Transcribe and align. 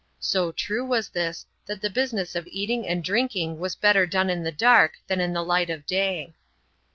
So 0.19 0.51
true 0.51 0.83
was 0.83 1.09
this, 1.09 1.45
that 1.67 1.79
the 1.79 1.89
business 1.91 2.33
of 2.35 2.47
eating 2.47 2.87
and 2.87 3.03
drinking 3.03 3.59
was 3.59 3.75
better 3.75 4.07
done 4.07 4.31
in 4.31 4.41
the 4.41 4.51
dark 4.51 4.93
than 5.05 5.21
in 5.21 5.31
the 5.33 5.43
light 5.43 5.69
of 5.69 5.85
day. 5.85 6.33